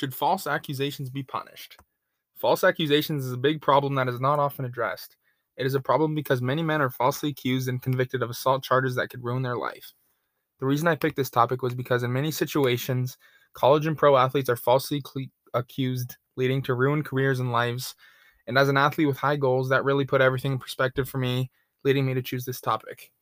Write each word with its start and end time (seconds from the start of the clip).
Should 0.00 0.14
false 0.14 0.46
accusations 0.46 1.10
be 1.10 1.22
punished? 1.22 1.76
False 2.34 2.64
accusations 2.64 3.26
is 3.26 3.32
a 3.32 3.36
big 3.36 3.60
problem 3.60 3.96
that 3.96 4.08
is 4.08 4.18
not 4.18 4.38
often 4.38 4.64
addressed. 4.64 5.18
It 5.58 5.66
is 5.66 5.74
a 5.74 5.80
problem 5.80 6.14
because 6.14 6.40
many 6.40 6.62
men 6.62 6.80
are 6.80 6.88
falsely 6.88 7.28
accused 7.28 7.68
and 7.68 7.82
convicted 7.82 8.22
of 8.22 8.30
assault 8.30 8.64
charges 8.64 8.94
that 8.94 9.10
could 9.10 9.22
ruin 9.22 9.42
their 9.42 9.58
life. 9.58 9.92
The 10.58 10.64
reason 10.64 10.88
I 10.88 10.94
picked 10.94 11.16
this 11.16 11.28
topic 11.28 11.60
was 11.60 11.74
because 11.74 12.02
in 12.02 12.14
many 12.14 12.30
situations, 12.30 13.18
college 13.52 13.84
and 13.84 13.94
pro 13.94 14.16
athletes 14.16 14.48
are 14.48 14.56
falsely 14.56 15.02
cl- 15.06 15.26
accused, 15.52 16.16
leading 16.34 16.62
to 16.62 16.72
ruined 16.72 17.04
careers 17.04 17.38
and 17.38 17.52
lives. 17.52 17.94
And 18.46 18.56
as 18.56 18.70
an 18.70 18.78
athlete 18.78 19.06
with 19.06 19.18
high 19.18 19.36
goals, 19.36 19.68
that 19.68 19.84
really 19.84 20.06
put 20.06 20.22
everything 20.22 20.52
in 20.52 20.58
perspective 20.58 21.10
for 21.10 21.18
me, 21.18 21.50
leading 21.84 22.06
me 22.06 22.14
to 22.14 22.22
choose 22.22 22.46
this 22.46 22.62
topic. 22.62 23.12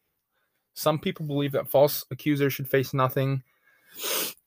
Some 0.75 1.01
people 1.01 1.27
believe 1.27 1.51
that 1.51 1.73
false 1.73 2.05
accusers 2.13 2.53
should 2.53 2.69
face 2.71 2.95
nothing, 2.95 3.43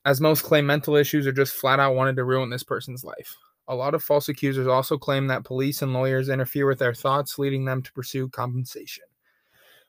as 0.04 0.20
most 0.20 0.42
claim 0.42 0.66
mental 0.66 0.96
issues 0.96 1.26
or 1.26 1.32
just 1.32 1.54
flat 1.54 1.80
out 1.80 1.94
wanted 1.94 2.16
to 2.16 2.24
ruin 2.24 2.50
this 2.50 2.62
person's 2.62 3.04
life. 3.04 3.36
A 3.68 3.74
lot 3.74 3.94
of 3.94 4.02
false 4.02 4.28
accusers 4.28 4.66
also 4.66 4.98
claim 4.98 5.28
that 5.28 5.44
police 5.44 5.82
and 5.82 5.92
lawyers 5.92 6.28
interfere 6.28 6.66
with 6.66 6.78
their 6.78 6.94
thoughts, 6.94 7.38
leading 7.38 7.64
them 7.64 7.82
to 7.82 7.92
pursue 7.92 8.28
compensation. 8.28 9.04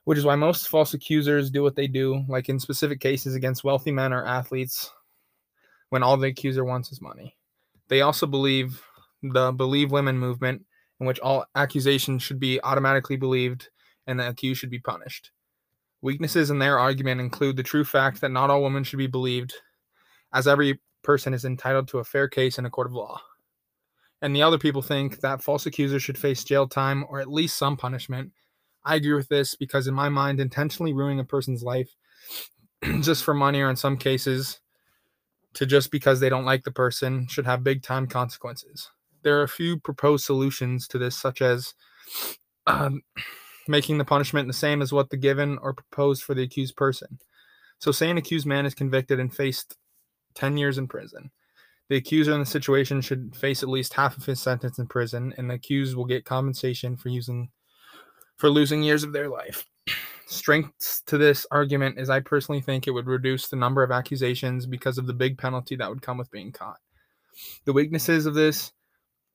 Which 0.04 0.18
is 0.18 0.24
why 0.24 0.36
most 0.36 0.68
false 0.68 0.94
accusers 0.94 1.50
do 1.50 1.62
what 1.62 1.76
they 1.76 1.86
do, 1.86 2.24
like 2.28 2.48
in 2.48 2.60
specific 2.60 3.00
cases 3.00 3.34
against 3.34 3.64
wealthy 3.64 3.90
men 3.90 4.12
or 4.12 4.24
athletes, 4.24 4.90
when 5.88 6.02
all 6.02 6.16
the 6.16 6.28
accuser 6.28 6.64
wants 6.64 6.92
is 6.92 7.00
money. 7.00 7.36
They 7.88 8.02
also 8.02 8.26
believe 8.26 8.82
the 9.22 9.52
Believe 9.52 9.90
Women 9.90 10.18
movement, 10.18 10.64
in 11.00 11.06
which 11.06 11.20
all 11.20 11.46
accusations 11.54 12.22
should 12.22 12.38
be 12.38 12.60
automatically 12.62 13.16
believed 13.16 13.70
and 14.06 14.20
the 14.20 14.28
accused 14.28 14.60
should 14.60 14.70
be 14.70 14.78
punished. 14.78 15.30
Weaknesses 16.04 16.50
in 16.50 16.58
their 16.58 16.78
argument 16.78 17.22
include 17.22 17.56
the 17.56 17.62
true 17.62 17.82
fact 17.82 18.20
that 18.20 18.30
not 18.30 18.50
all 18.50 18.62
women 18.62 18.84
should 18.84 18.98
be 18.98 19.06
believed, 19.06 19.54
as 20.34 20.46
every 20.46 20.78
person 21.02 21.32
is 21.32 21.46
entitled 21.46 21.88
to 21.88 21.98
a 21.98 22.04
fair 22.04 22.28
case 22.28 22.58
in 22.58 22.66
a 22.66 22.70
court 22.70 22.88
of 22.88 22.92
law. 22.92 23.22
And 24.20 24.36
the 24.36 24.42
other 24.42 24.58
people 24.58 24.82
think 24.82 25.22
that 25.22 25.42
false 25.42 25.64
accusers 25.64 26.02
should 26.02 26.18
face 26.18 26.44
jail 26.44 26.68
time 26.68 27.06
or 27.08 27.20
at 27.20 27.32
least 27.32 27.56
some 27.56 27.78
punishment. 27.78 28.32
I 28.84 28.96
agree 28.96 29.14
with 29.14 29.28
this 29.28 29.54
because, 29.54 29.86
in 29.86 29.94
my 29.94 30.10
mind, 30.10 30.40
intentionally 30.40 30.92
ruining 30.92 31.20
a 31.20 31.24
person's 31.24 31.62
life 31.62 31.96
just 33.00 33.24
for 33.24 33.32
money 33.32 33.62
or 33.62 33.70
in 33.70 33.76
some 33.76 33.96
cases 33.96 34.60
to 35.54 35.64
just 35.64 35.90
because 35.90 36.20
they 36.20 36.28
don't 36.28 36.44
like 36.44 36.64
the 36.64 36.70
person 36.70 37.26
should 37.28 37.46
have 37.46 37.64
big 37.64 37.82
time 37.82 38.06
consequences. 38.06 38.90
There 39.22 39.40
are 39.40 39.44
a 39.44 39.48
few 39.48 39.80
proposed 39.80 40.26
solutions 40.26 40.86
to 40.88 40.98
this, 40.98 41.16
such 41.16 41.40
as 41.40 41.72
um, 42.66 43.00
making 43.68 43.98
the 43.98 44.04
punishment 44.04 44.46
the 44.46 44.54
same 44.54 44.82
as 44.82 44.92
what 44.92 45.10
the 45.10 45.16
given 45.16 45.58
or 45.58 45.72
proposed 45.72 46.22
for 46.22 46.34
the 46.34 46.42
accused 46.42 46.76
person. 46.76 47.18
So, 47.78 47.92
say 47.92 48.10
an 48.10 48.18
accused 48.18 48.46
man 48.46 48.66
is 48.66 48.74
convicted 48.74 49.20
and 49.20 49.34
faced 49.34 49.76
10 50.34 50.56
years 50.56 50.78
in 50.78 50.88
prison. 50.88 51.30
The 51.88 51.96
accuser 51.96 52.32
in 52.32 52.40
the 52.40 52.46
situation 52.46 53.00
should 53.00 53.36
face 53.36 53.62
at 53.62 53.68
least 53.68 53.92
half 53.94 54.16
of 54.16 54.24
his 54.24 54.40
sentence 54.40 54.78
in 54.78 54.86
prison, 54.86 55.34
and 55.36 55.50
the 55.50 55.54
accused 55.54 55.96
will 55.96 56.06
get 56.06 56.24
compensation 56.24 56.96
for 56.96 57.10
using 57.10 57.50
for 58.36 58.50
losing 58.50 58.82
years 58.82 59.04
of 59.04 59.12
their 59.12 59.28
life. 59.28 59.66
Strengths 60.26 61.02
to 61.02 61.18
this 61.18 61.46
argument 61.50 61.98
is 61.98 62.10
I 62.10 62.20
personally 62.20 62.62
think 62.62 62.86
it 62.86 62.90
would 62.90 63.06
reduce 63.06 63.48
the 63.48 63.56
number 63.56 63.82
of 63.82 63.90
accusations 63.90 64.66
because 64.66 64.98
of 64.98 65.06
the 65.06 65.12
big 65.12 65.36
penalty 65.36 65.76
that 65.76 65.88
would 65.88 66.02
come 66.02 66.18
with 66.18 66.30
being 66.30 66.50
caught. 66.50 66.78
The 67.64 67.72
weaknesses 67.72 68.26
of 68.26 68.34
this 68.34 68.72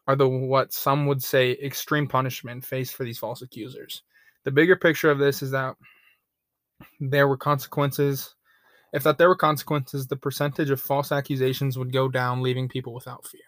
are 0.07 0.15
the 0.15 0.27
what 0.27 0.73
some 0.73 1.05
would 1.05 1.21
say 1.21 1.51
extreme 1.51 2.07
punishment 2.07 2.65
faced 2.65 2.95
for 2.95 3.03
these 3.03 3.19
false 3.19 3.43
accusers. 3.43 4.01
The 4.45 4.51
bigger 4.51 4.75
picture 4.75 5.11
of 5.11 5.19
this 5.19 5.41
is 5.41 5.51
that 5.51 5.75
there 6.99 7.27
were 7.27 7.37
consequences. 7.37 8.35
If 8.93 9.03
that 9.03 9.17
there 9.17 9.29
were 9.29 9.35
consequences, 9.35 10.07
the 10.07 10.15
percentage 10.15 10.69
of 10.69 10.81
false 10.81 11.11
accusations 11.11 11.77
would 11.77 11.93
go 11.93 12.07
down, 12.07 12.41
leaving 12.41 12.67
people 12.67 12.93
without 12.93 13.27
fear. 13.27 13.41